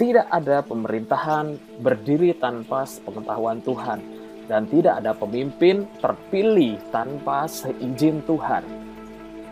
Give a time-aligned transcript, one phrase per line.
[0.00, 4.00] tidak ada pemerintahan berdiri tanpa pengetahuan Tuhan
[4.48, 8.64] dan tidak ada pemimpin terpilih tanpa seizin Tuhan.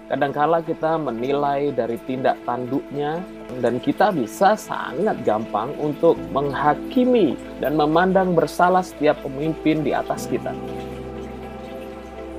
[0.08, 3.20] Kadangkala kita menilai dari tindak tanduknya
[3.60, 10.56] dan kita bisa sangat gampang untuk menghakimi dan memandang bersalah setiap pemimpin di atas kita.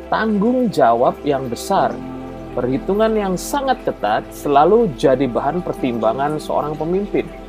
[0.10, 1.94] Tanggung jawab yang besar,
[2.57, 7.48] perhitungan yang sangat ketat selalu jadi bahan pertimbangan seorang pemimpin.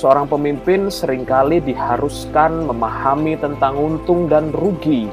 [0.00, 5.12] Seorang pemimpin sering kali diharuskan memahami tentang untung dan rugi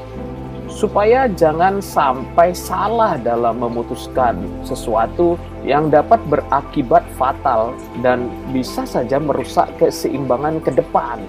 [0.64, 9.68] supaya jangan sampai salah dalam memutuskan sesuatu yang dapat berakibat fatal dan bisa saja merusak
[9.76, 11.20] keseimbangan ke depan.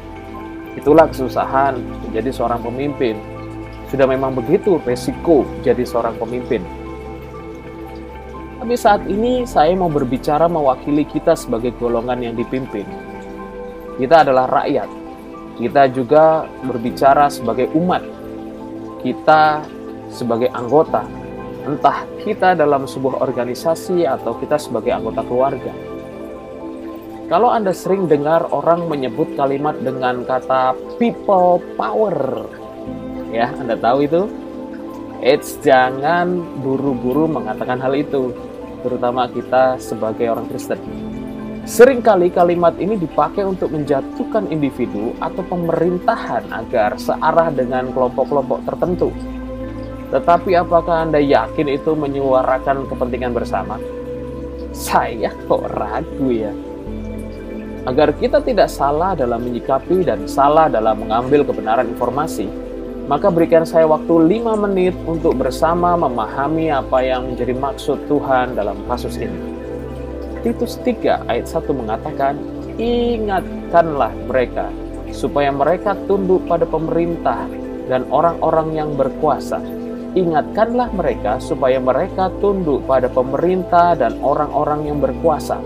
[0.79, 3.20] Itulah kesusahan menjadi seorang pemimpin.
[3.91, 6.63] Sudah memang begitu resiko jadi seorang pemimpin.
[8.63, 13.09] Tapi saat ini saya mau berbicara mewakili kita sebagai golongan yang dipimpin.
[13.99, 14.89] Kita adalah rakyat.
[15.59, 18.20] Kita juga berbicara sebagai umat
[18.99, 19.63] kita
[20.12, 21.07] sebagai anggota,
[21.63, 25.73] entah kita dalam sebuah organisasi atau kita sebagai anggota keluarga.
[27.29, 32.49] Kalau Anda sering dengar orang menyebut kalimat dengan kata people power,
[33.29, 34.21] ya, Anda tahu itu?
[35.20, 38.34] Eits, jangan buru-buru mengatakan hal itu,
[38.82, 40.79] terutama kita sebagai orang Kristen.
[41.70, 49.13] Seringkali kalimat ini dipakai untuk menjatuhkan individu atau pemerintahan agar searah dengan kelompok-kelompok tertentu.
[50.09, 53.77] Tetapi apakah Anda yakin itu menyuarakan kepentingan bersama?
[54.73, 56.49] Saya kok ragu ya.
[57.85, 62.49] Agar kita tidak salah dalam menyikapi dan salah dalam mengambil kebenaran informasi,
[63.05, 68.81] maka berikan saya waktu 5 menit untuk bersama memahami apa yang menjadi maksud Tuhan dalam
[68.89, 69.48] kasus ini.
[70.40, 72.40] Titus 3 ayat 1 mengatakan,
[72.79, 74.72] Ingatkanlah mereka,
[75.12, 77.44] supaya mereka tunduk pada pemerintah
[77.91, 79.59] dan orang-orang yang berkuasa.
[80.16, 85.59] Ingatkanlah mereka supaya mereka tunduk pada pemerintah dan orang-orang yang berkuasa,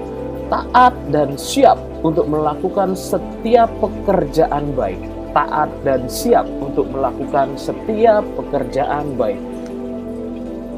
[0.51, 4.99] taat dan siap untuk melakukan setiap pekerjaan baik.
[5.31, 9.39] Taat dan siap untuk melakukan setiap pekerjaan baik.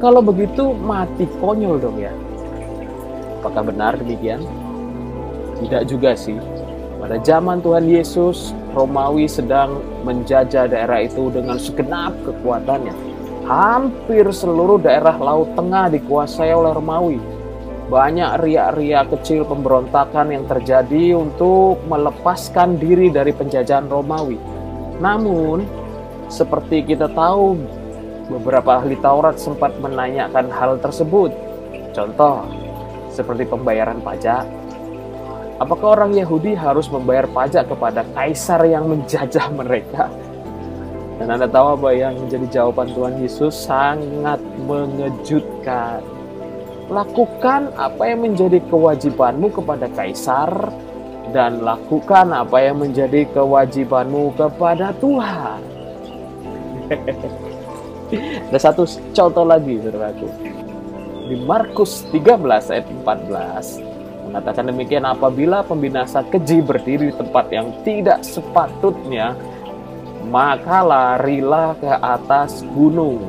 [0.00, 2.12] Kalau begitu mati konyol dong ya.
[3.40, 4.44] Apakah benar demikian?
[5.60, 6.36] Tidak juga sih.
[6.96, 12.92] Pada zaman Tuhan Yesus, Romawi sedang menjajah daerah itu dengan segenap kekuatannya.
[13.46, 17.20] Hampir seluruh daerah Laut Tengah dikuasai oleh Romawi.
[17.86, 24.40] Banyak riak-riak kecil pemberontakan yang terjadi untuk melepaskan diri dari penjajahan Romawi.
[24.98, 25.62] Namun,
[26.26, 27.54] seperti kita tahu,
[28.26, 31.30] beberapa ahli Taurat sempat menanyakan hal tersebut.
[31.94, 32.42] Contoh,
[33.16, 34.44] seperti pembayaran pajak.
[35.56, 40.12] Apakah orang Yahudi harus membayar pajak kepada kaisar yang menjajah mereka?
[41.16, 44.36] Dan Anda tahu apa yang menjadi jawaban Tuhan Yesus sangat
[44.68, 46.04] mengejutkan.
[46.92, 50.52] Lakukan apa yang menjadi kewajibanmu kepada kaisar
[51.32, 55.60] dan lakukan apa yang menjadi kewajibanmu kepada Tuhan.
[58.52, 58.84] Ada satu
[59.16, 60.28] contoh lagi, saudaraku
[61.26, 68.22] di Markus 13 ayat 14 mengatakan demikian apabila pembinasa keji berdiri di tempat yang tidak
[68.22, 69.34] sepatutnya
[70.26, 73.22] maka larilah ke atas gunung.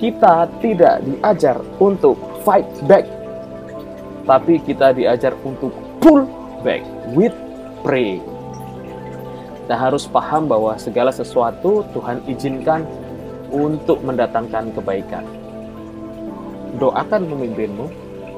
[0.00, 3.04] Kita tidak diajar untuk fight back
[4.28, 6.28] tapi kita diajar untuk pull
[6.60, 6.84] back
[7.16, 7.34] with
[7.80, 8.20] pray
[9.68, 12.88] kita harus paham bahwa segala sesuatu Tuhan izinkan
[13.52, 15.24] untuk mendatangkan kebaikan.
[16.78, 17.86] Doakan pemimpinmu,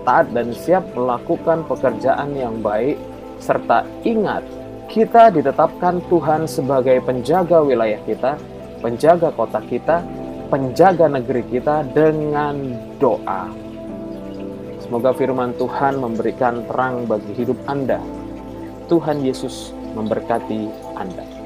[0.07, 2.97] taat dan siap melakukan pekerjaan yang baik,
[3.41, 4.45] serta ingat,
[4.91, 8.35] kita ditetapkan Tuhan sebagai penjaga wilayah kita,
[8.83, 10.03] penjaga kota kita,
[10.51, 13.47] penjaga negeri kita dengan doa.
[14.83, 18.03] Semoga firman Tuhan memberikan terang bagi hidup Anda.
[18.91, 20.67] Tuhan Yesus memberkati
[20.99, 21.40] Anda.